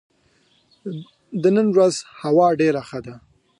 [1.41, 3.15] د نن ورځ هوا ډېره ښه ده.